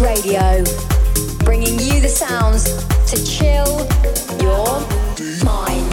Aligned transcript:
Radio, 0.00 0.62
bringing 1.38 1.78
you 1.78 2.00
the 2.00 2.08
sounds 2.08 2.64
to 3.10 3.16
chill 3.24 3.78
your 4.42 4.80
mind. 5.42 5.90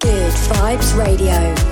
Good 0.00 0.32
Vibes 0.32 0.96
Radio 0.96 1.65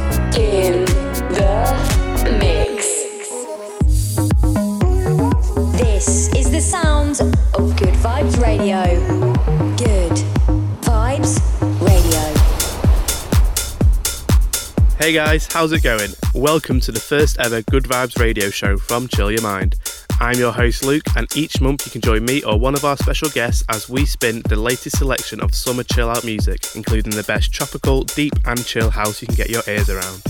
Hey 15.05 15.13
guys, 15.13 15.47
how's 15.53 15.71
it 15.73 15.83
going? 15.83 16.13
Welcome 16.33 16.81
to 16.81 16.91
the 16.91 16.99
first 16.99 17.39
ever 17.39 17.61
Good 17.61 17.85
Vibes 17.85 18.19
radio 18.19 18.49
show 18.49 18.79
from 18.79 19.07
Chill 19.07 19.31
Your 19.31 19.43
Mind. 19.43 19.75
I'm 20.19 20.39
your 20.39 20.51
host 20.51 20.83
Luke, 20.83 21.03
and 21.15 21.27
each 21.37 21.61
month 21.61 21.85
you 21.85 21.93
can 21.93 22.01
join 22.01 22.25
me 22.25 22.43
or 22.43 22.59
one 22.59 22.75
of 22.75 22.87
our 22.87 22.97
special 22.97 23.29
guests 23.29 23.63
as 23.69 23.87
we 23.87 24.07
spin 24.07 24.41
the 24.49 24.57
latest 24.57 24.97
selection 24.97 25.43
of 25.43 25.55
summer 25.55 25.83
chill 25.83 26.09
out 26.09 26.25
music, 26.25 26.75
including 26.75 27.15
the 27.15 27.23
best 27.25 27.53
tropical, 27.53 28.05
deep, 28.05 28.33
and 28.47 28.65
chill 28.65 28.89
house 28.89 29.21
you 29.21 29.27
can 29.27 29.37
get 29.37 29.51
your 29.51 29.61
ears 29.69 29.91
around. 29.91 30.23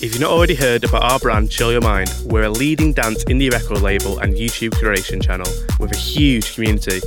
If 0.00 0.06
you've 0.14 0.20
not 0.20 0.32
already 0.32 0.56
heard 0.56 0.82
about 0.82 1.04
our 1.04 1.20
brand 1.20 1.52
Chill 1.52 1.70
Your 1.70 1.80
Mind, 1.80 2.12
we're 2.24 2.42
a 2.42 2.50
leading 2.50 2.92
dance 2.92 3.22
indie 3.26 3.52
record 3.52 3.82
label 3.82 4.18
and 4.18 4.34
YouTube 4.34 4.72
creation 4.80 5.20
channel 5.20 5.46
with 5.78 5.92
a 5.92 5.96
huge 5.96 6.56
community. 6.56 7.00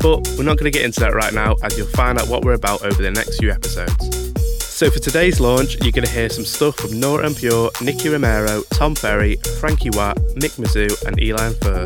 But 0.00 0.26
we're 0.38 0.44
not 0.44 0.56
going 0.56 0.72
to 0.72 0.78
get 0.78 0.86
into 0.86 1.00
that 1.00 1.12
right 1.12 1.34
now 1.34 1.56
as 1.62 1.76
you'll 1.76 1.88
find 1.88 2.18
out 2.18 2.28
what 2.28 2.46
we're 2.46 2.54
about 2.54 2.82
over 2.82 3.02
the 3.02 3.10
next 3.10 3.40
few 3.40 3.50
episodes. 3.50 4.35
So 4.76 4.90
for 4.90 4.98
today's 4.98 5.40
launch, 5.40 5.76
you're 5.76 5.90
going 5.90 6.04
to 6.04 6.10
hear 6.10 6.28
some 6.28 6.44
stuff 6.44 6.76
from 6.76 7.00
Nora 7.00 7.24
En 7.24 7.34
Pure, 7.34 7.70
Nicky 7.80 8.10
Romero, 8.10 8.62
Tom 8.74 8.94
Ferry, 8.94 9.36
Frankie 9.58 9.88
Watt, 9.88 10.18
Mick 10.34 10.58
Mizzou, 10.58 11.02
and 11.06 11.18
Eli 11.18 11.54
Fur. 11.54 11.82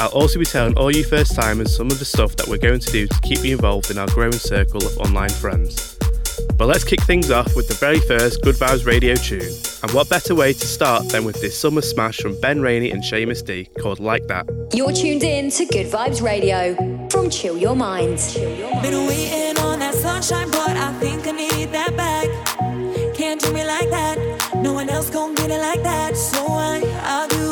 I'll 0.00 0.10
also 0.10 0.38
be 0.38 0.44
telling 0.44 0.78
all 0.78 0.94
you 0.94 1.02
first 1.02 1.34
timers 1.34 1.74
some 1.74 1.88
of 1.88 1.98
the 1.98 2.04
stuff 2.04 2.36
that 2.36 2.46
we're 2.46 2.58
going 2.58 2.78
to 2.78 2.92
do 2.92 3.08
to 3.08 3.20
keep 3.22 3.40
you 3.40 3.56
involved 3.56 3.90
in 3.90 3.98
our 3.98 4.06
growing 4.10 4.30
circle 4.30 4.86
of 4.86 4.96
online 4.98 5.30
friends. 5.30 5.98
But 6.56 6.66
let's 6.66 6.84
kick 6.84 7.02
things 7.02 7.32
off 7.32 7.56
with 7.56 7.66
the 7.66 7.74
very 7.74 7.98
first 7.98 8.40
Good 8.42 8.54
Vibes 8.54 8.86
radio 8.86 9.16
tune. 9.16 9.52
And 9.82 9.90
what 9.90 10.08
better 10.08 10.36
way 10.36 10.52
to 10.52 10.66
start 10.66 11.08
than 11.08 11.24
with 11.24 11.40
this 11.40 11.58
summer 11.58 11.80
smash 11.80 12.18
from 12.18 12.40
Ben 12.40 12.60
Rainey 12.60 12.92
and 12.92 13.02
Seamus 13.02 13.44
D 13.44 13.64
called 13.80 13.98
Like 13.98 14.28
That. 14.28 14.46
You're 14.72 14.92
tuned 14.92 15.24
in 15.24 15.50
to 15.50 15.66
Good 15.66 15.88
Vibes 15.88 16.22
Radio 16.22 16.76
from 17.10 17.30
Chill 17.30 17.58
Your 17.58 17.74
Mind. 17.74 18.20
Chill 18.20 18.56
Your 18.56 18.70
Mind. 18.70 19.47
Sunshine, 20.08 20.50
but 20.50 20.74
I 20.86 20.90
think 21.02 21.26
I 21.26 21.32
need 21.32 21.68
that 21.78 21.92
back. 21.94 22.28
Can't 23.14 23.40
do 23.44 23.52
me 23.52 23.62
like 23.74 23.90
that. 23.90 24.16
No 24.64 24.72
one 24.72 24.88
else 24.88 25.10
gon' 25.10 25.34
get 25.34 25.50
it 25.50 25.60
like 25.68 25.82
that. 25.82 26.16
So 26.16 26.40
I, 26.48 26.76
I'll 27.12 27.28
do 27.38 27.46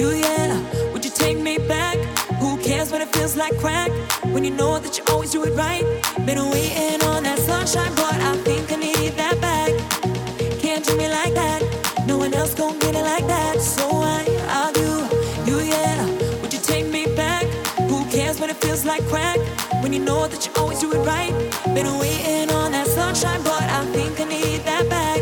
you, 0.00 0.08
yeah. 0.26 0.50
Would 0.92 1.02
you 1.06 1.10
take 1.10 1.38
me 1.38 1.56
back? 1.56 1.96
Who 2.42 2.58
cares 2.58 2.92
when 2.92 3.00
it 3.00 3.10
feels 3.16 3.36
like 3.36 3.56
crack? 3.58 3.90
When 4.34 4.44
you 4.44 4.50
know 4.60 4.78
that 4.78 4.98
you 4.98 5.04
always 5.12 5.30
do 5.30 5.44
it 5.44 5.54
right. 5.66 5.84
Been 6.26 6.40
waiting 6.50 7.00
on 7.12 7.22
that 7.22 7.38
sunshine, 7.38 7.94
but 8.02 8.16
I 8.30 8.32
think 8.48 8.70
I 8.70 8.76
need 8.76 9.12
that 9.22 9.36
back. 9.40 9.72
Can't 10.64 10.84
do 10.84 10.94
me 10.96 11.08
like 11.08 11.32
that. 11.42 11.60
No 12.06 12.18
one 12.18 12.34
else 12.34 12.52
gon' 12.54 12.78
get 12.80 12.94
it 12.94 13.04
like 13.12 13.26
that. 13.34 13.56
So 13.60 13.84
I, 14.16 14.20
I'll 14.56 14.72
do 14.82 14.90
you, 15.48 15.56
yeah. 15.74 16.04
Would 16.40 16.52
you 16.52 16.60
take 16.72 16.86
me 16.86 17.02
back? 17.16 17.44
Who 17.88 18.04
cares 18.10 18.40
when 18.40 18.50
it 18.50 18.58
feels 18.64 18.84
like 18.84 19.02
crack? 19.12 19.38
When 19.82 19.92
you 19.92 20.00
know 20.00 20.28
that 20.28 20.44
you 20.46 20.53
right. 20.98 21.32
Been 21.74 21.98
waiting 21.98 22.50
on 22.50 22.72
that 22.72 22.86
sunshine, 22.86 23.42
but 23.42 23.62
I 23.62 23.84
think 23.92 24.20
I 24.20 24.24
need 24.24 24.60
that 24.64 24.88
back. 24.88 25.20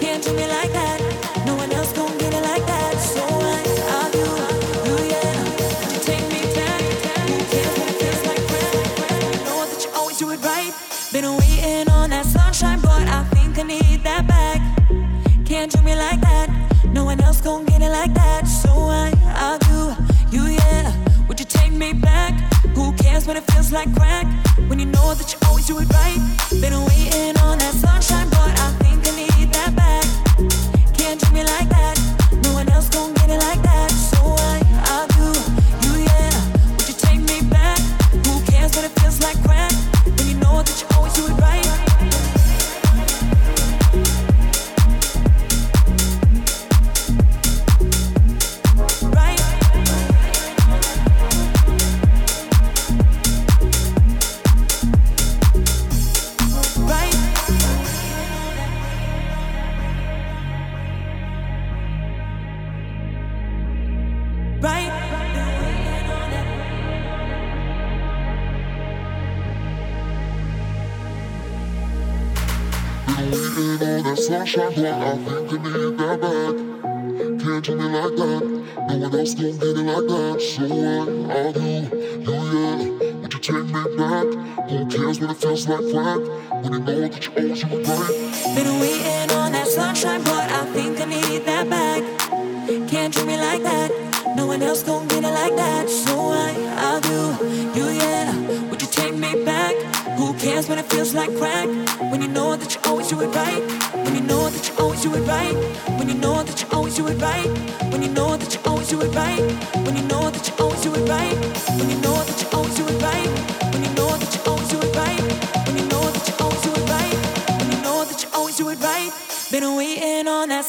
Can't 0.00 0.22
do 0.22 0.32
me 0.32 0.46
like 0.48 0.72
that. 0.72 1.00
No 1.46 1.54
one 1.54 1.70
else 1.72 1.92
get 1.92 2.34
it 2.34 2.42
like 2.42 2.66
that. 2.66 2.94
So 2.98 3.22
I, 3.22 4.10
do 4.12 4.18
you, 4.88 4.96
yeah. 5.12 5.44
Would 5.80 5.92
you 5.94 6.00
take 6.02 6.26
me 6.34 6.42
back? 6.54 6.82
Who 7.28 7.36
cares 7.52 7.78
it 7.82 7.94
feels 8.00 8.22
like? 8.28 8.42
Know 9.46 9.64
that 9.70 9.80
you 9.84 9.90
always 9.94 10.18
do 10.18 10.30
it 10.30 10.40
right. 10.42 10.72
Been 11.12 11.36
waiting 11.36 11.88
on 11.90 12.10
that 12.10 12.26
sunshine, 12.26 12.80
but 12.80 13.06
I 13.08 13.24
think 13.34 13.58
I 13.58 13.62
need 13.62 14.02
that 14.02 14.26
back. 14.26 14.60
Can't 15.46 15.70
do 15.70 15.82
me 15.82 15.94
like 15.94 16.20
that. 16.20 16.50
No 16.92 17.04
one 17.04 17.20
else 17.20 17.40
get 17.40 17.80
it 17.82 17.90
like 17.90 18.14
that. 18.14 18.46
So 18.46 18.70
I, 18.70 19.12
do 19.68 19.94
you, 20.36 20.46
yeah. 20.48 20.92
Would 21.28 21.38
you 21.38 21.46
take 21.46 21.72
me 21.72 21.92
back? 21.92 22.32
Who 22.74 22.92
cares 22.94 23.26
it 23.36 23.50
feels 23.52 23.72
like 23.72 23.94
crack? 23.94 24.26
Do 25.66 25.78
it 25.78 25.90
right. 25.94 26.33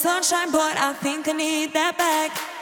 Sunshine, 0.06 0.52
but 0.52 0.78
I 0.78 0.94
think 0.94 1.28
I 1.28 1.32
need 1.32 1.74
that 1.74 1.98
back. 1.98 2.55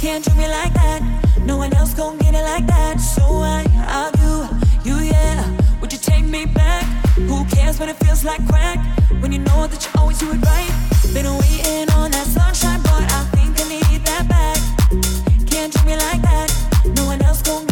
Can't 0.00 0.24
do 0.24 0.32
me 0.34 0.46
like 0.46 0.72
that. 0.74 1.02
No 1.44 1.56
one 1.56 1.74
else 1.74 1.92
gon' 1.92 2.18
get 2.18 2.32
it 2.32 2.44
like 2.44 2.66
that. 2.68 3.00
So 3.00 3.22
I, 3.22 3.66
I'll 3.88 4.12
do 4.12 4.88
you, 4.88 4.96
yeah. 4.98 5.44
Would 5.80 5.92
you 5.92 5.98
take 5.98 6.24
me 6.24 6.46
back? 6.46 6.84
Who 7.16 7.44
cares 7.46 7.80
when 7.80 7.88
it 7.88 7.96
feels 7.96 8.24
like 8.24 8.46
crack? 8.46 8.78
When 9.20 9.32
you 9.32 9.40
know 9.40 9.66
that 9.66 9.84
you 9.84 10.00
always 10.00 10.20
do 10.20 10.30
it 10.30 10.40
right. 10.46 10.70
Been 11.12 11.26
waiting 11.26 11.90
on 11.94 12.12
that 12.12 12.26
sunshine, 12.28 12.80
but 12.82 13.10
I 13.12 13.24
think 13.34 13.60
I 13.60 13.64
need 13.68 14.04
that 14.06 14.28
back. 14.28 14.58
Can't 15.50 15.72
do 15.72 15.82
me 15.84 15.96
like 15.96 16.22
that. 16.22 16.48
No 16.96 17.04
one 17.06 17.20
else 17.22 17.42
gon' 17.42 17.67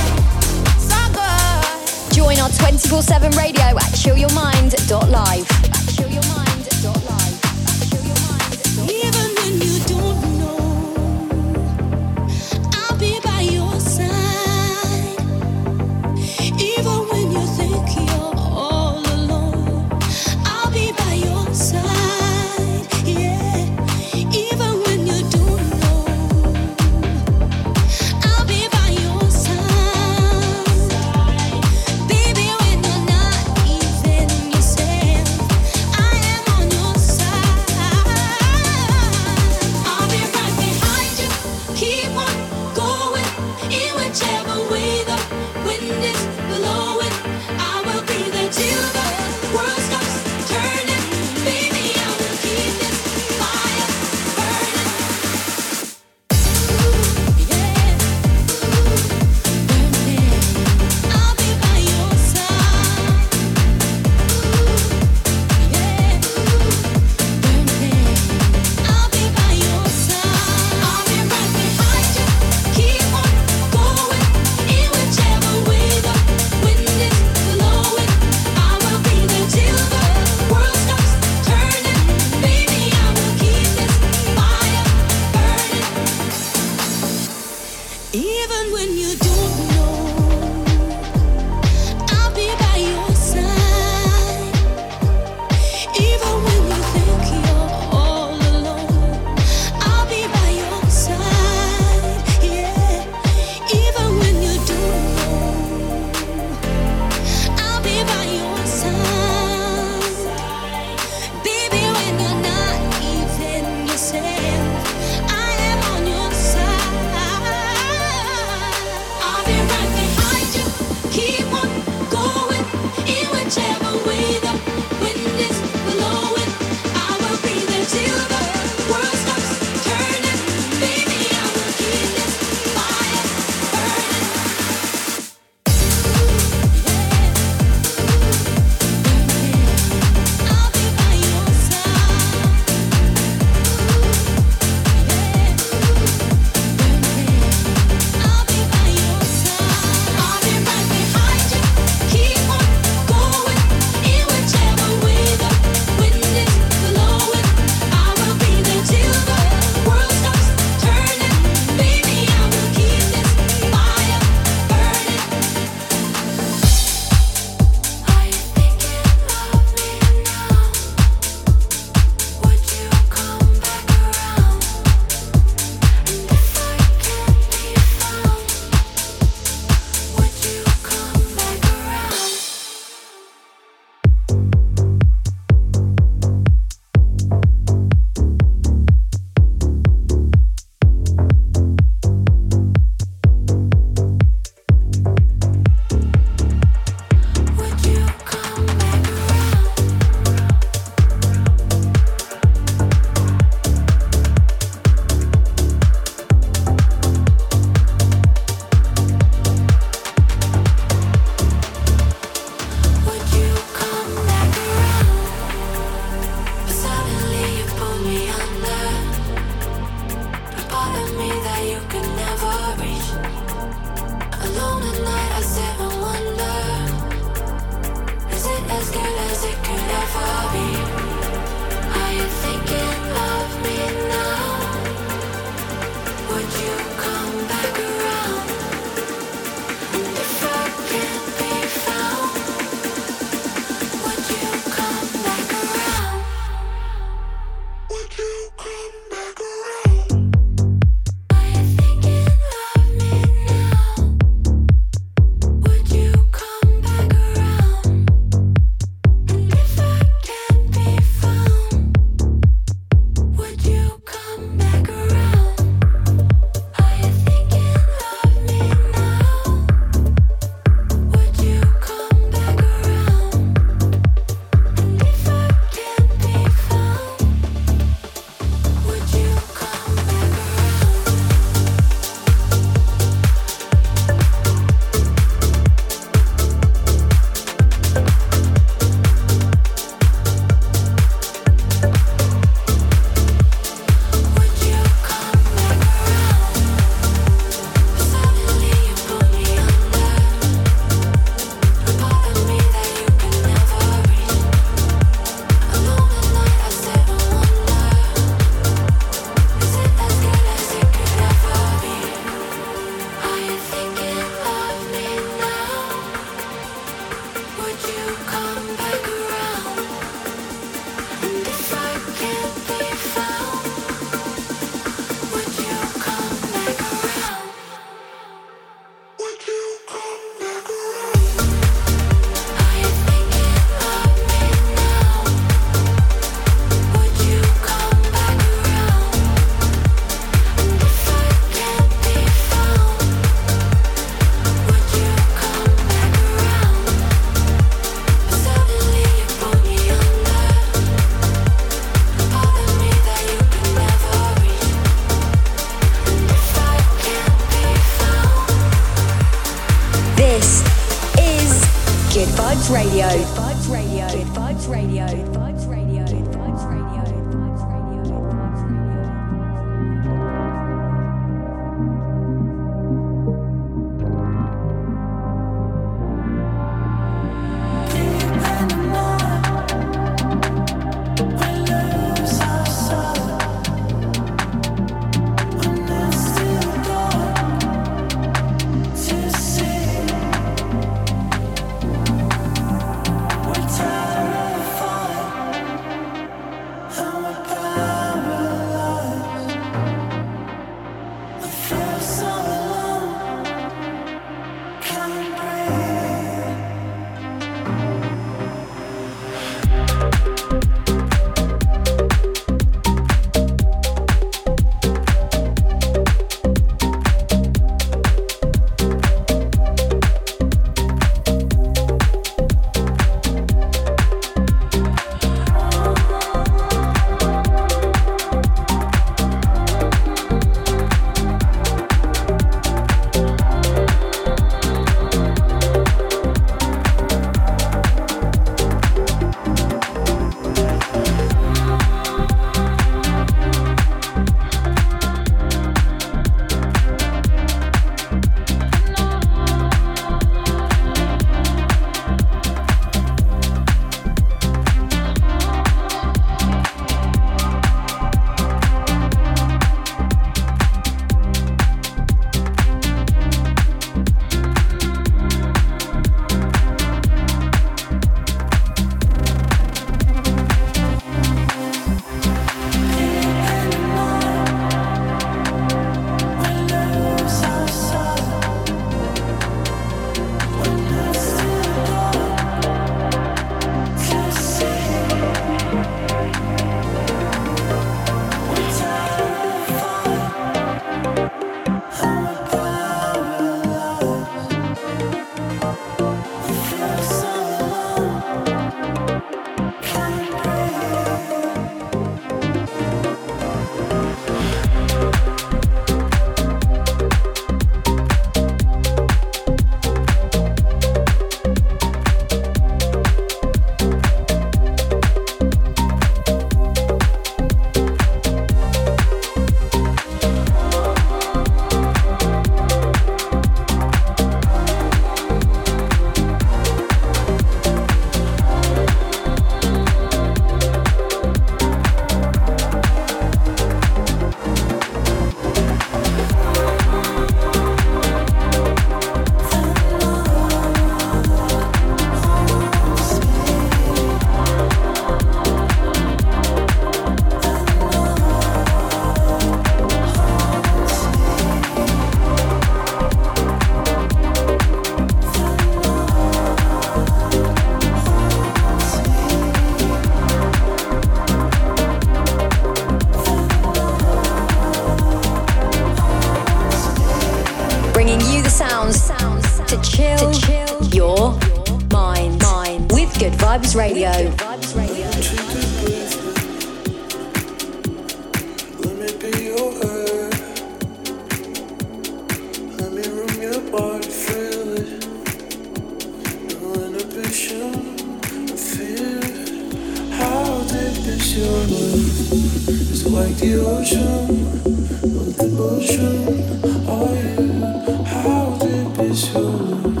Soul. 599.51 600.00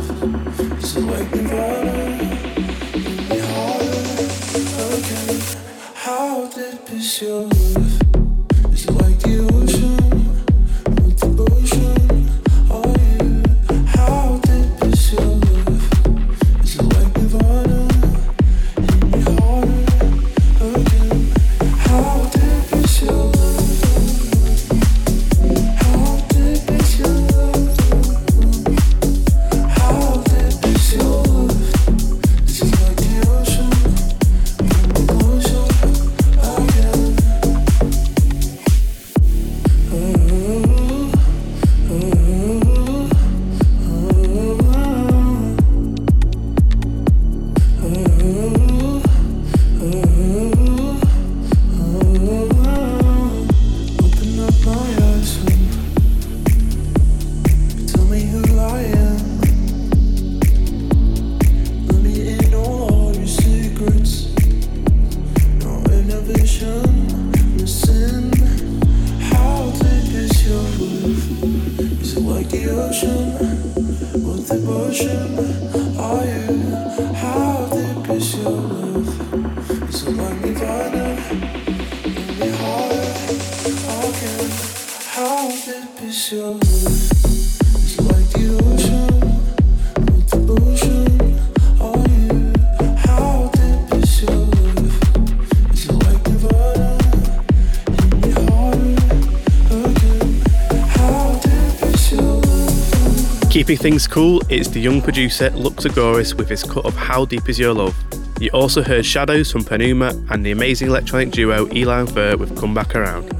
Keeping 103.71 103.83
things 103.83 104.05
cool, 104.05 104.41
it's 104.49 104.67
the 104.67 104.81
young 104.81 105.01
producer 105.01 105.49
Lux 105.51 105.85
Agoris 105.85 106.33
with 106.33 106.49
his 106.49 106.61
cut 106.61 106.83
of 106.83 106.93
How 106.93 107.23
Deep 107.23 107.47
Is 107.47 107.57
Your 107.57 107.73
Love. 107.73 107.95
You 108.41 108.49
also 108.49 108.83
heard 108.83 109.05
Shadows 109.05 109.49
from 109.49 109.61
Penuma 109.61 110.29
and 110.29 110.45
the 110.45 110.51
amazing 110.51 110.89
electronic 110.89 111.31
duo 111.31 111.73
Eli 111.73 112.01
and 112.01 112.11
Fur 112.11 112.35
with 112.35 112.59
Come 112.59 112.73
Back 112.73 112.93
Around. 112.95 113.31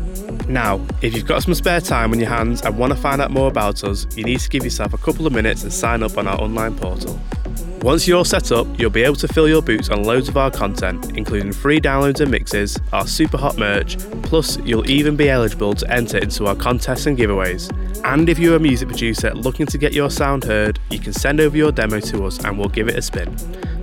Now, 0.48 0.80
if 1.02 1.14
you've 1.14 1.26
got 1.26 1.44
some 1.44 1.54
spare 1.54 1.82
time 1.82 2.14
on 2.14 2.20
your 2.22 2.30
hands 2.30 2.62
and 2.62 2.78
want 2.78 2.94
to 2.94 2.98
find 2.98 3.22
out 3.22 3.32
more 3.32 3.50
about 3.50 3.84
us, 3.84 4.08
you 4.16 4.24
need 4.24 4.40
to 4.40 4.48
give 4.48 4.64
yourself 4.64 4.94
a 4.94 4.98
couple 4.98 5.28
of 5.28 5.34
minutes 5.34 5.64
and 5.64 5.74
sign 5.74 6.02
up 6.02 6.18
on 6.18 6.30
our 6.30 6.40
online 6.40 6.78
portal. 6.78 7.20
Once 7.84 8.08
you're 8.08 8.24
set 8.24 8.52
up, 8.52 8.68
you'll 8.78 8.92
be 8.92 9.02
able 9.02 9.16
to 9.16 9.28
fill 9.28 9.50
your 9.50 9.62
boots 9.62 9.90
on 9.90 10.04
loads 10.04 10.30
of 10.30 10.38
our 10.38 10.52
content, 10.52 11.18
including 11.18 11.52
free 11.52 11.82
downloads 11.82 12.20
and 12.20 12.30
mixes, 12.30 12.78
our 12.94 13.08
super 13.08 13.38
hot 13.38 13.58
merch, 13.58 13.98
plus 14.22 14.60
you'll 14.60 14.88
even 14.88 15.16
be 15.16 15.28
eligible 15.32 15.74
to 15.74 15.92
enter 15.92 16.20
into 16.20 16.46
our 16.46 16.56
contests 16.56 17.08
and 17.08 17.18
giveaways. 17.18 17.72
And 18.06 18.30
if 18.30 18.38
you're 18.38 18.56
a 18.56 18.60
music 18.60 18.88
producer 18.88 19.34
looking 19.34 19.66
to 19.66 19.80
get 19.80 19.94
your 19.94 20.12
sound 20.12 20.44
heard, 20.44 20.80
you 20.92 21.00
can 21.00 21.12
send 21.12 21.40
over 21.40 21.58
your 21.58 21.72
demo 21.72 22.00
to 22.02 22.24
us 22.26 22.38
and 22.46 22.56
we'll 22.56 22.70
give 22.70 22.88
it 22.88 22.98
a 22.98 23.02
spin. 23.02 23.36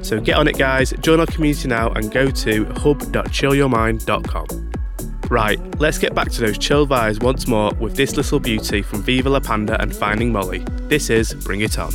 So 0.04 0.20
get 0.20 0.36
on 0.36 0.46
it 0.46 0.56
guys, 0.56 0.92
join 1.00 1.18
our 1.18 1.26
community 1.26 1.66
now 1.66 1.90
and 1.90 2.12
go 2.12 2.30
to 2.30 2.66
hub.chillyourmind.com. 2.66 4.46
Right, 5.28 5.80
let's 5.80 5.98
get 5.98 6.14
back 6.14 6.30
to 6.30 6.40
those 6.40 6.56
chill 6.56 6.86
vibes 6.86 7.20
once 7.20 7.48
more 7.48 7.72
with 7.80 7.96
this 7.96 8.16
little 8.16 8.38
beauty 8.38 8.80
from 8.80 9.02
Viva 9.02 9.28
La 9.28 9.40
Panda 9.40 9.82
and 9.82 9.94
Finding 9.94 10.30
Molly. 10.30 10.60
This 10.82 11.10
is 11.10 11.34
Bring 11.34 11.62
It 11.62 11.80
On. 11.80 11.92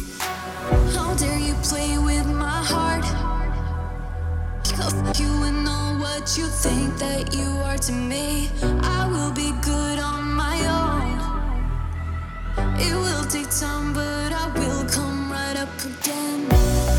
You 5.19 5.43
and 5.43 5.67
all 5.67 5.95
what 5.99 6.37
you 6.37 6.45
think 6.45 6.97
that 6.97 7.35
you 7.35 7.49
are 7.65 7.77
to 7.77 7.91
me. 7.91 8.49
I 8.81 9.07
will 9.07 9.31
be 9.31 9.51
good 9.61 9.99
on 9.99 10.23
my 10.23 10.57
own. 10.79 11.19
It 12.79 12.95
will 12.95 13.23
take 13.25 13.49
time, 13.49 13.93
but 13.93 14.31
I 14.31 14.47
will 14.57 14.85
come 14.89 15.31
right 15.31 15.57
up 15.57 15.69
again. 15.85 16.47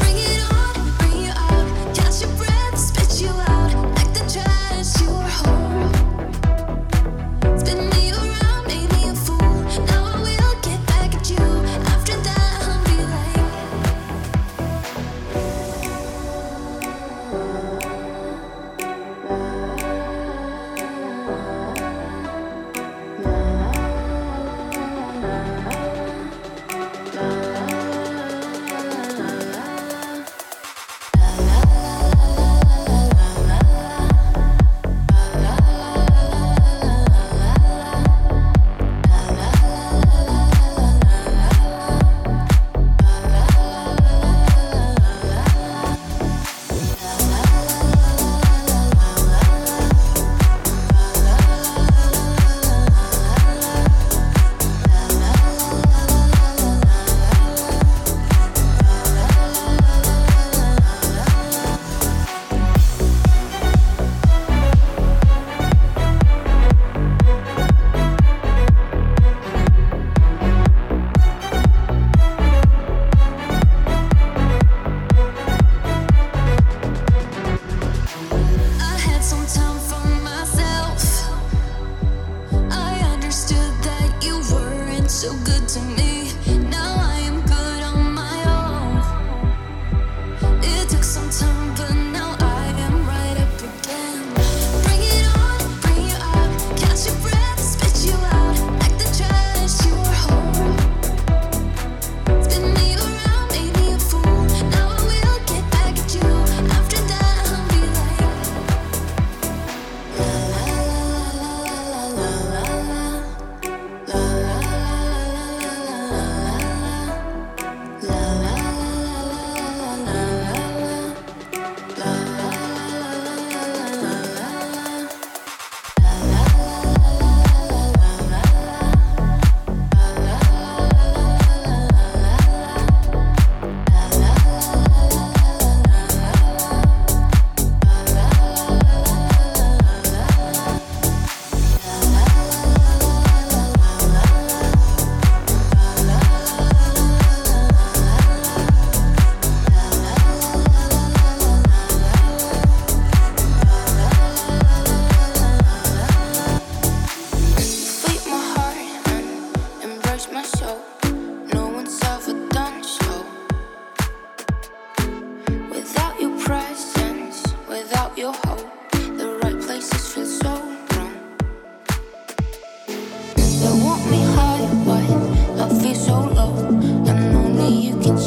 Bring 0.01 0.17
it 0.17 0.53
on, 0.53 0.97
bring 0.99 1.25
you 1.25 1.33
out. 1.35 1.97
Catch 1.97 2.23
your 2.23 2.31
breath, 2.37 2.79
spit 2.79 3.21
you 3.23 3.31
out. 3.31 3.54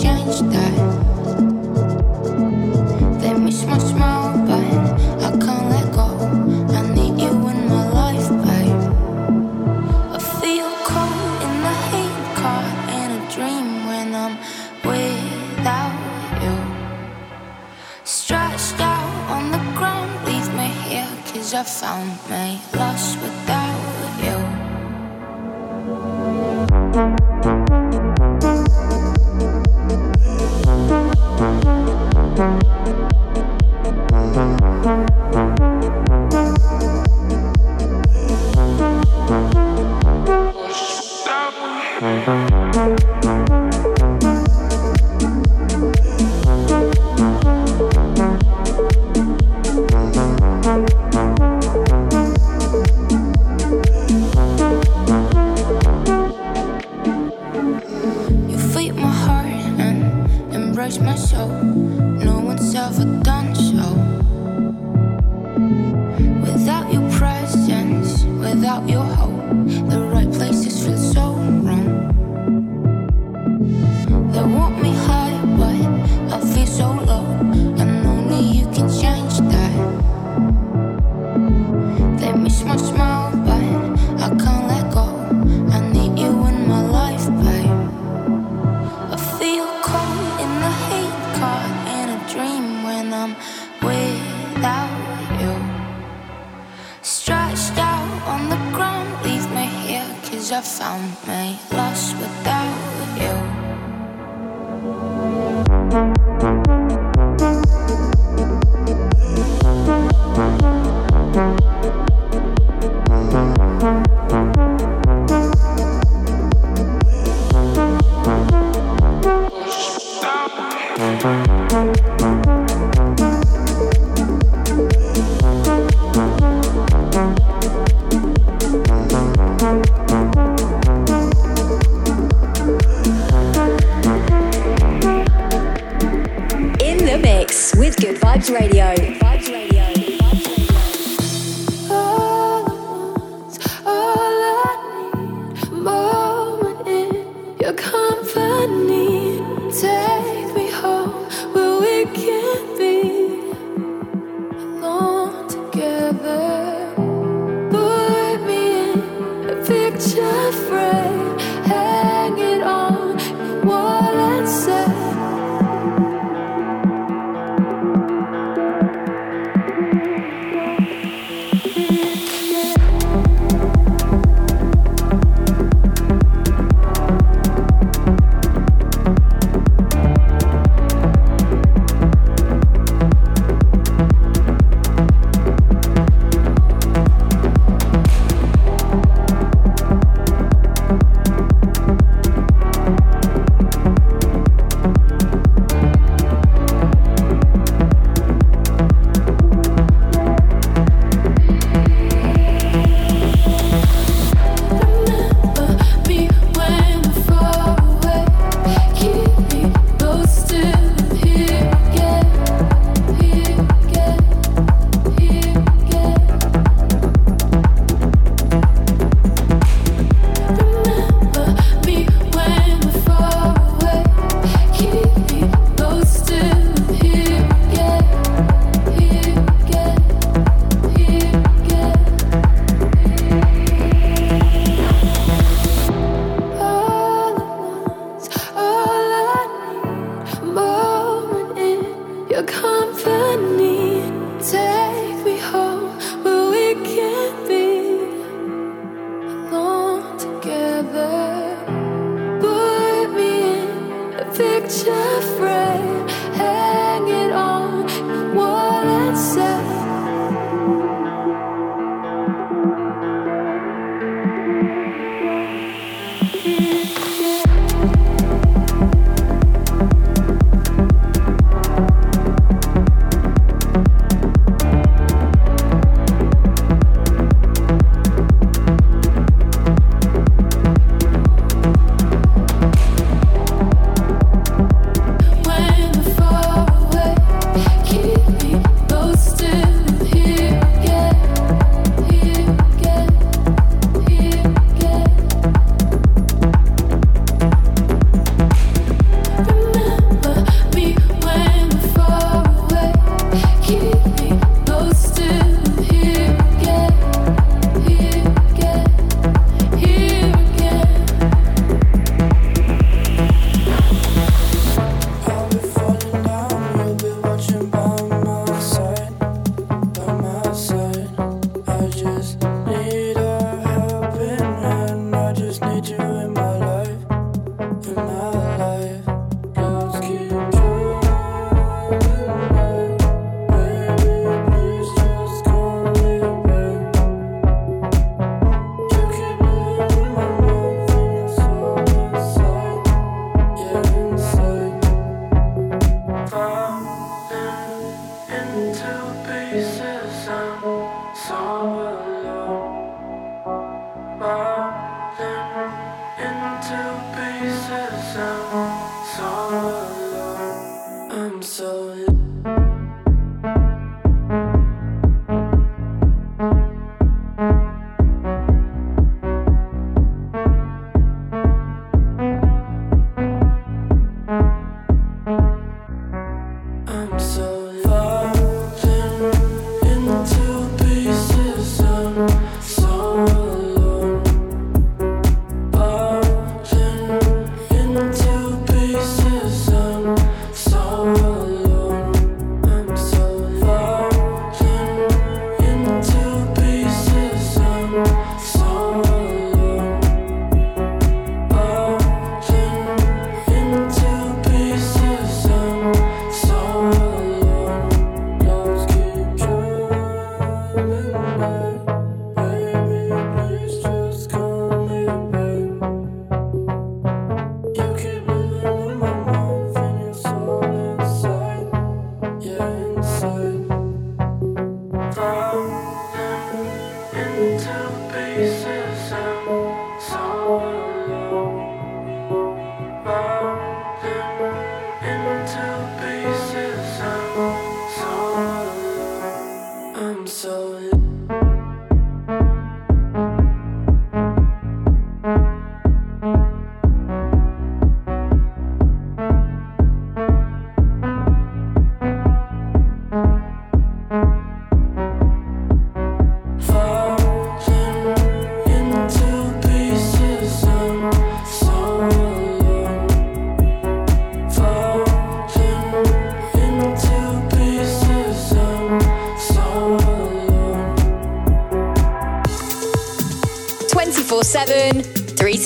change 0.01 0.41
that. 0.53 0.86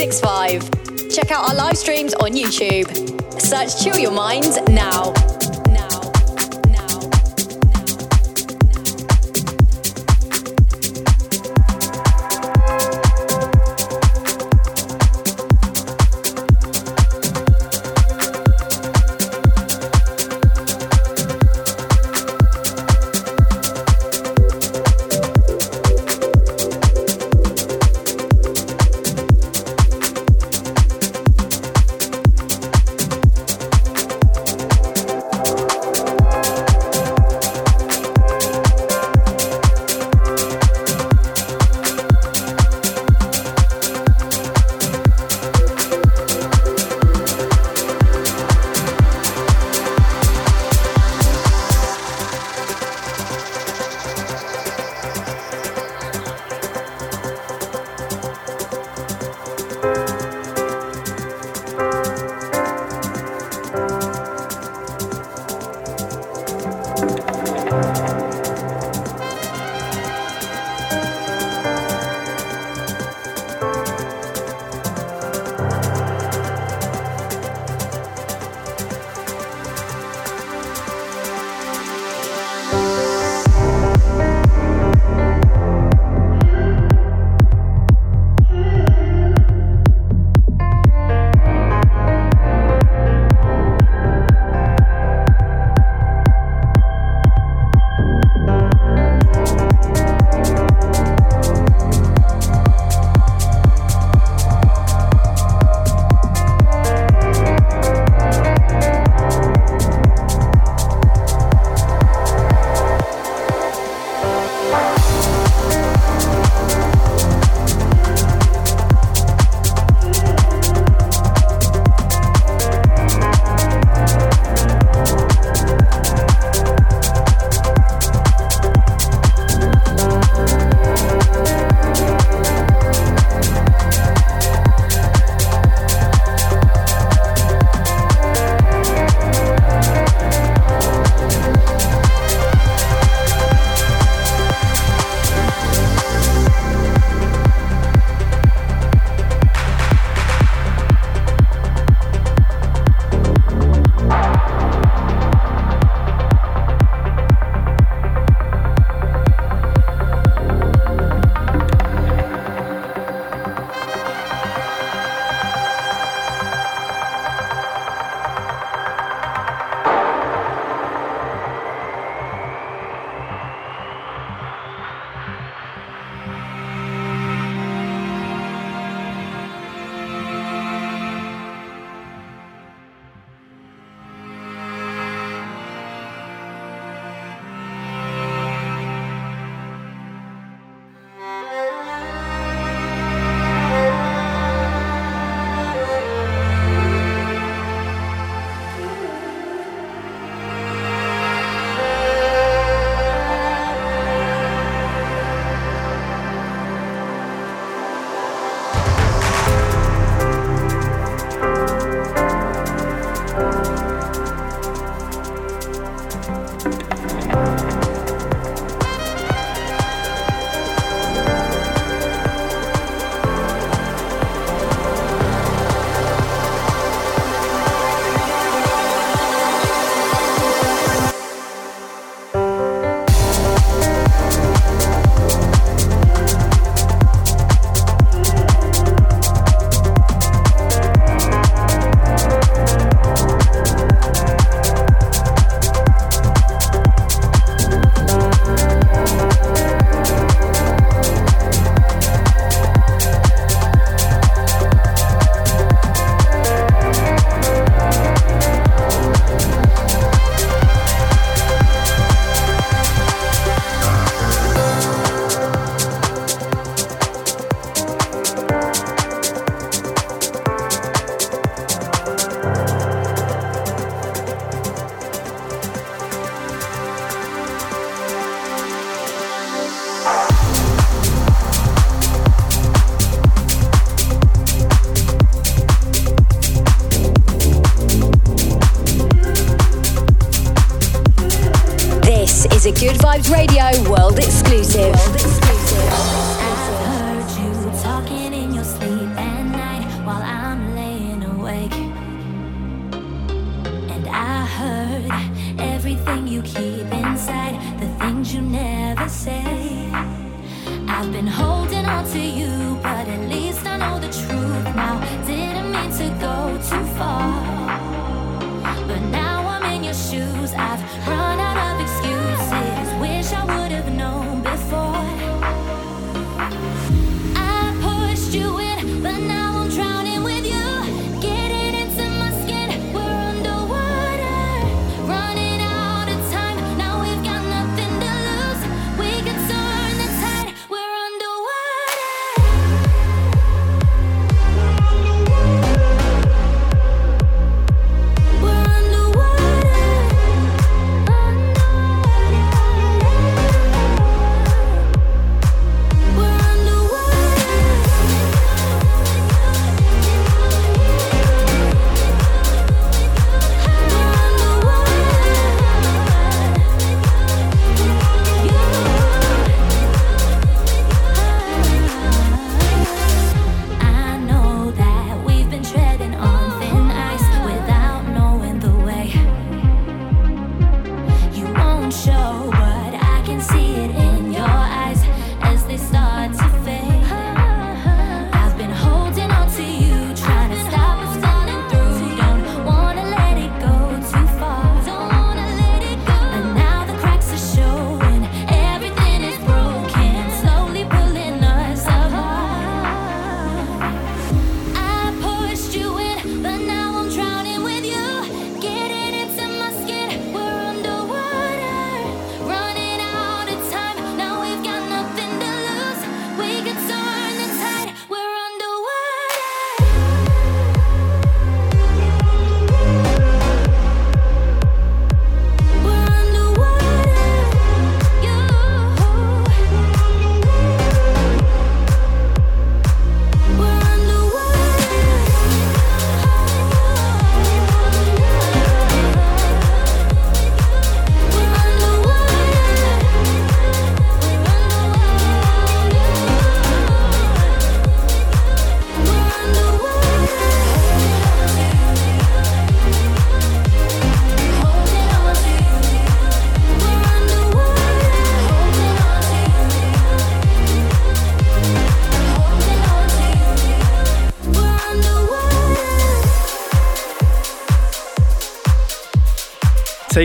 365. 0.02 1.12
Check 1.12 1.30
out 1.30 1.48
our 1.48 1.56
live 1.56 1.78
streams 1.78 2.16
on 2.16 2.32
YouTube. 2.32 2.90
Search 3.40 3.84
Chill 3.84 4.00
Your 4.00 4.12
Mind 4.12 4.58
now. 4.70 5.14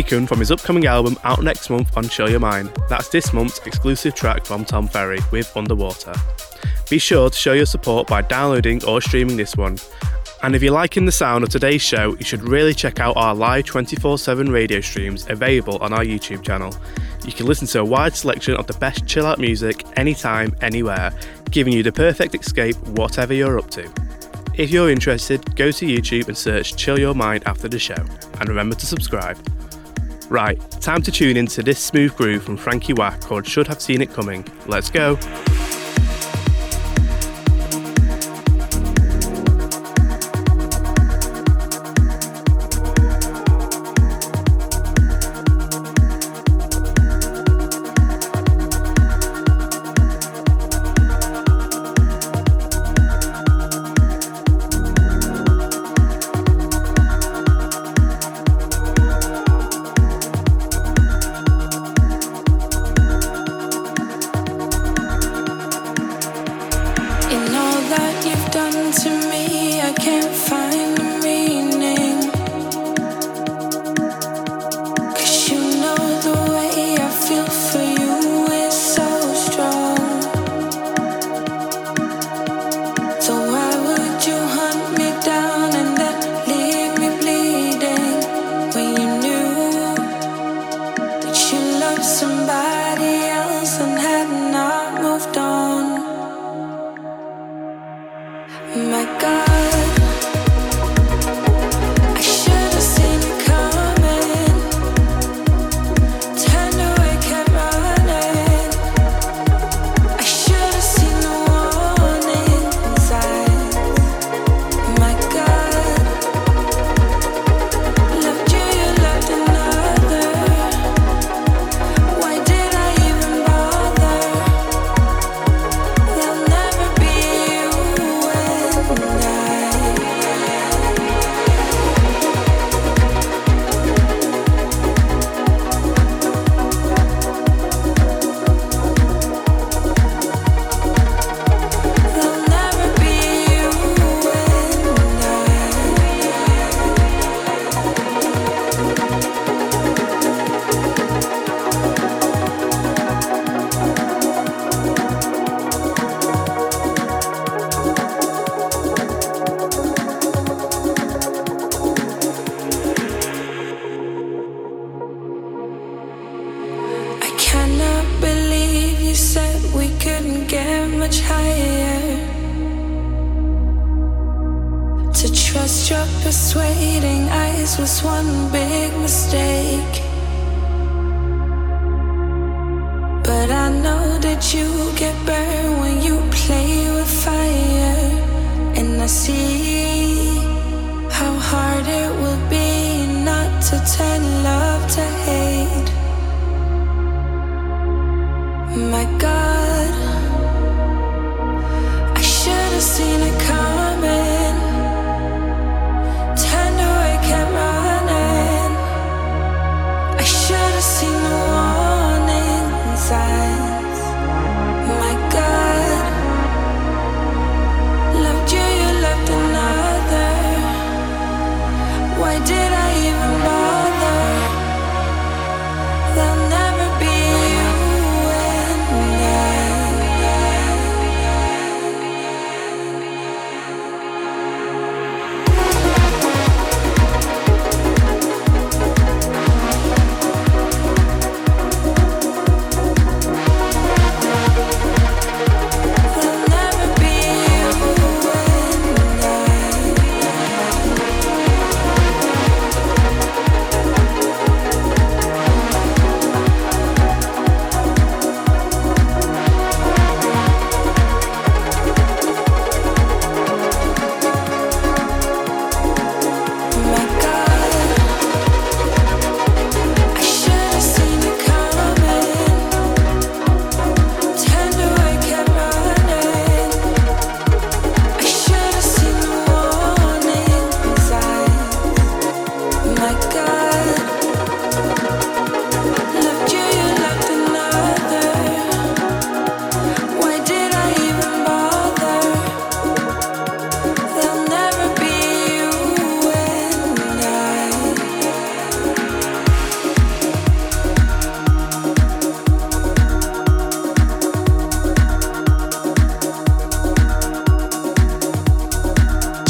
Taken 0.02 0.26
from 0.26 0.38
his 0.38 0.50
upcoming 0.50 0.84
album 0.84 1.16
out 1.24 1.42
next 1.42 1.70
month 1.70 1.96
on 1.96 2.06
Chill 2.06 2.28
Your 2.28 2.38
Mind. 2.38 2.70
That's 2.86 3.08
this 3.08 3.32
month's 3.32 3.66
exclusive 3.66 4.14
track 4.14 4.44
from 4.44 4.62
Tom 4.62 4.86
Ferry 4.88 5.20
with 5.30 5.50
Underwater. 5.56 6.12
Be 6.90 6.98
sure 6.98 7.30
to 7.30 7.34
show 7.34 7.54
your 7.54 7.64
support 7.64 8.06
by 8.06 8.20
downloading 8.20 8.84
or 8.84 9.00
streaming 9.00 9.38
this 9.38 9.56
one. 9.56 9.78
And 10.42 10.54
if 10.54 10.62
you're 10.62 10.74
liking 10.74 11.06
the 11.06 11.12
sound 11.12 11.44
of 11.44 11.48
today's 11.48 11.80
show, 11.80 12.14
you 12.18 12.26
should 12.26 12.42
really 12.42 12.74
check 12.74 13.00
out 13.00 13.16
our 13.16 13.34
live 13.34 13.64
24 13.64 14.18
7 14.18 14.50
radio 14.52 14.82
streams 14.82 15.24
available 15.30 15.78
on 15.78 15.94
our 15.94 16.04
YouTube 16.04 16.42
channel. 16.42 16.76
You 17.24 17.32
can 17.32 17.46
listen 17.46 17.66
to 17.68 17.80
a 17.80 17.84
wide 17.84 18.14
selection 18.14 18.54
of 18.56 18.66
the 18.66 18.74
best 18.74 19.06
chill 19.06 19.24
out 19.24 19.38
music 19.38 19.82
anytime, 19.98 20.54
anywhere, 20.60 21.10
giving 21.50 21.72
you 21.72 21.82
the 21.82 21.90
perfect 21.90 22.34
escape 22.34 22.76
whatever 22.88 23.32
you're 23.32 23.58
up 23.58 23.70
to. 23.70 23.90
If 24.56 24.70
you're 24.70 24.90
interested, 24.90 25.56
go 25.56 25.70
to 25.70 25.86
YouTube 25.86 26.28
and 26.28 26.36
search 26.36 26.76
Chill 26.76 26.98
Your 26.98 27.14
Mind 27.14 27.44
after 27.46 27.66
the 27.66 27.78
show. 27.78 28.04
And 28.40 28.46
remember 28.50 28.76
to 28.76 28.84
subscribe. 28.84 29.38
Right, 30.28 30.60
time 30.80 31.02
to 31.02 31.12
tune 31.12 31.36
into 31.36 31.62
this 31.62 31.78
smooth 31.78 32.16
groove 32.16 32.42
from 32.42 32.56
Frankie 32.56 32.92
Wack 32.92 33.20
called 33.20 33.46
Should 33.46 33.68
Have 33.68 33.80
Seen 33.80 34.02
It 34.02 34.12
Coming. 34.12 34.44
Let's 34.66 34.90
go. 34.90 35.16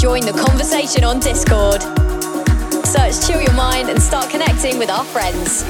join 0.06 0.20
the 0.20 0.32
conversation 0.32 1.02
on 1.02 1.18
Discord. 1.18 1.82
Search 2.86 3.26
Chill 3.26 3.40
Your 3.40 3.52
Mind 3.54 3.88
and 3.88 4.00
start 4.00 4.30
connecting 4.30 4.78
with 4.78 4.88
our 4.88 5.02
friends. 5.02 5.64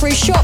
Available 0.00 0.08
through 0.08 0.39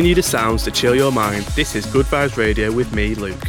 Bringing 0.00 0.16
you 0.16 0.22
the 0.22 0.22
sounds 0.22 0.62
to 0.62 0.70
chill 0.70 0.94
your 0.94 1.12
mind, 1.12 1.44
this 1.54 1.74
is 1.74 1.84
Good 1.84 2.06
Vibes 2.06 2.38
Radio 2.38 2.72
with 2.72 2.94
me, 2.94 3.14
Luke. 3.14 3.44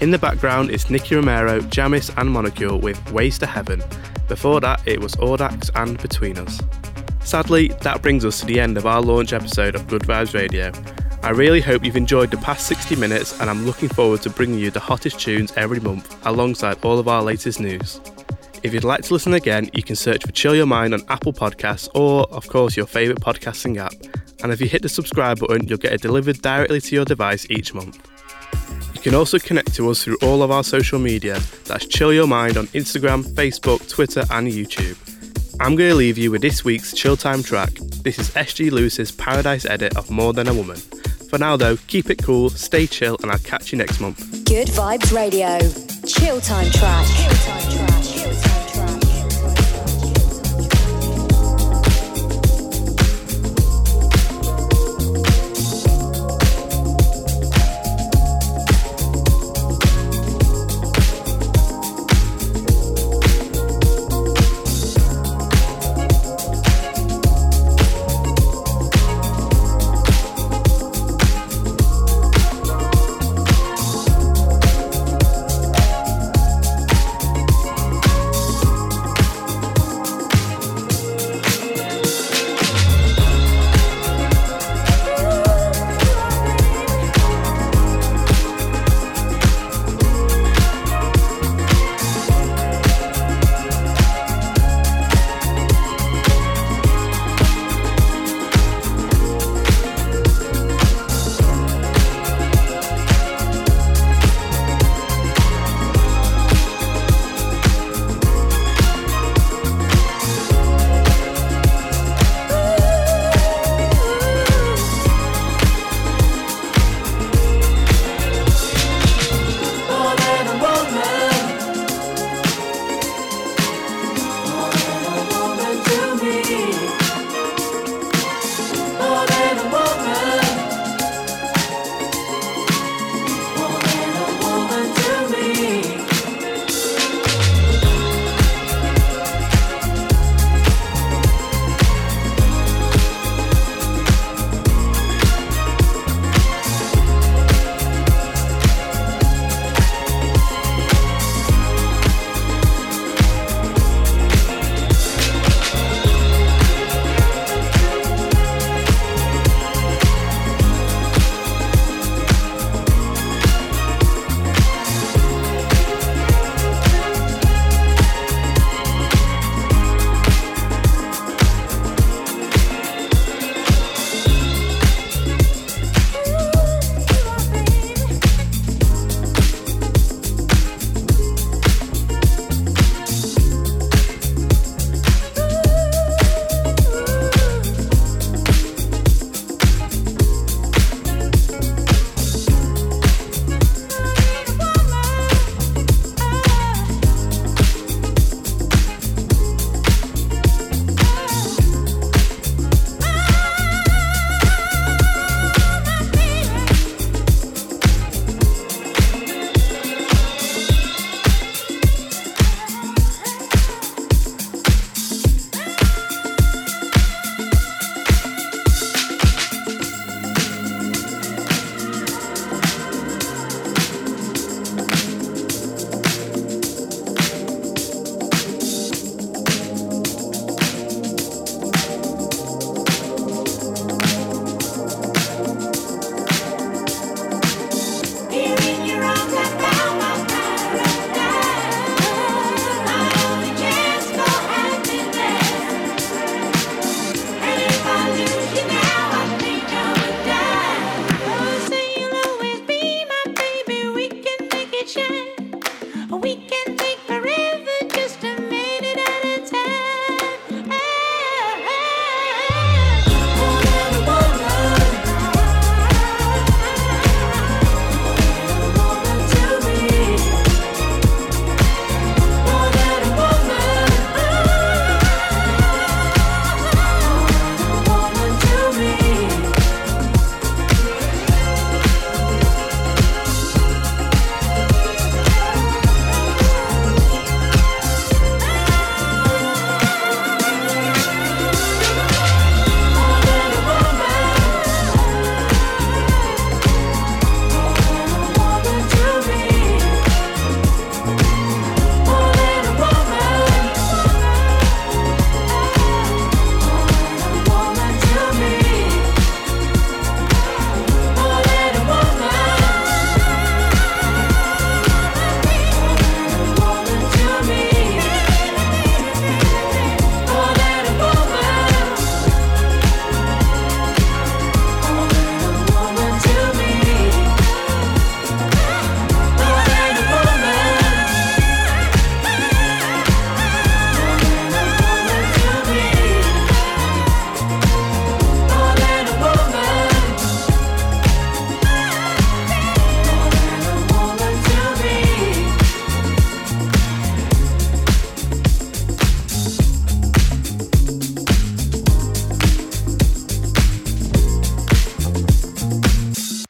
In 0.00 0.10
the 0.10 0.18
background 0.18 0.72
is 0.72 0.90
Nicky 0.90 1.14
Romero, 1.14 1.60
Jamis 1.60 2.12
and 2.16 2.28
Molecule 2.28 2.80
with 2.80 3.12
Ways 3.12 3.38
to 3.38 3.46
Heaven. 3.46 3.84
Before 4.26 4.60
that, 4.62 4.82
it 4.84 5.00
was 5.00 5.14
Audax 5.14 5.70
and 5.76 5.96
Between 6.02 6.38
Us. 6.38 6.60
Sadly, 7.20 7.68
that 7.82 8.02
brings 8.02 8.24
us 8.24 8.40
to 8.40 8.46
the 8.46 8.58
end 8.58 8.76
of 8.76 8.84
our 8.84 9.00
launch 9.00 9.32
episode 9.32 9.76
of 9.76 9.86
Good 9.86 10.02
Vibes 10.02 10.34
Radio. 10.34 10.72
I 11.22 11.30
really 11.30 11.60
hope 11.60 11.84
you've 11.84 11.94
enjoyed 11.94 12.32
the 12.32 12.38
past 12.38 12.66
60 12.66 12.96
minutes 12.96 13.38
and 13.38 13.48
I'm 13.48 13.64
looking 13.64 13.88
forward 13.88 14.22
to 14.22 14.30
bringing 14.30 14.58
you 14.58 14.72
the 14.72 14.80
hottest 14.80 15.20
tunes 15.20 15.52
every 15.56 15.78
month 15.78 16.18
alongside 16.26 16.84
all 16.84 16.98
of 16.98 17.06
our 17.06 17.22
latest 17.22 17.60
news. 17.60 18.00
If 18.64 18.74
you'd 18.74 18.82
like 18.82 19.02
to 19.02 19.12
listen 19.12 19.34
again, 19.34 19.70
you 19.72 19.84
can 19.84 19.94
search 19.94 20.24
for 20.26 20.32
Chill 20.32 20.56
Your 20.56 20.66
Mind 20.66 20.94
on 20.94 21.02
Apple 21.06 21.32
Podcasts 21.32 21.88
or, 21.94 22.24
of 22.32 22.48
course, 22.48 22.76
your 22.76 22.86
favourite 22.86 23.20
podcasting 23.20 23.76
app 23.76 23.92
and 24.42 24.52
if 24.52 24.60
you 24.60 24.68
hit 24.68 24.82
the 24.82 24.88
subscribe 24.88 25.38
button, 25.38 25.66
you'll 25.66 25.78
get 25.78 25.92
it 25.92 26.02
delivered 26.02 26.40
directly 26.42 26.80
to 26.80 26.94
your 26.94 27.04
device 27.04 27.46
each 27.50 27.74
month. 27.74 27.98
You 28.94 29.00
can 29.00 29.14
also 29.14 29.38
connect 29.38 29.74
to 29.74 29.90
us 29.90 30.02
through 30.02 30.18
all 30.22 30.42
of 30.42 30.50
our 30.50 30.64
social 30.64 30.98
media. 30.98 31.38
That's 31.64 31.86
Chill 31.86 32.12
Your 32.12 32.26
Mind 32.26 32.56
on 32.56 32.66
Instagram, 32.68 33.24
Facebook, 33.34 33.88
Twitter, 33.88 34.24
and 34.30 34.48
YouTube. 34.48 34.96
I'm 35.60 35.74
going 35.76 35.90
to 35.90 35.96
leave 35.96 36.18
you 36.18 36.30
with 36.30 36.42
this 36.42 36.64
week's 36.64 36.92
Chill 36.92 37.16
Time 37.16 37.42
track. 37.42 37.72
This 38.02 38.18
is 38.18 38.30
SG 38.30 38.70
Lewis's 38.70 39.10
Paradise 39.10 39.64
edit 39.64 39.96
of 39.96 40.10
More 40.10 40.32
Than 40.32 40.48
a 40.48 40.54
Woman. 40.54 40.76
For 41.30 41.38
now, 41.38 41.56
though, 41.56 41.76
keep 41.88 42.10
it 42.10 42.22
cool, 42.22 42.50
stay 42.50 42.86
chill, 42.86 43.16
and 43.22 43.32
I'll 43.32 43.38
catch 43.38 43.72
you 43.72 43.78
next 43.78 44.00
month. 44.00 44.44
Good 44.44 44.68
Vibes 44.68 45.12
Radio. 45.14 45.58
Chill 46.06 46.40
Time 46.40 46.70
track. 46.70 47.06
Chill 47.06 47.34
time 47.34 47.70
track. 47.70 47.95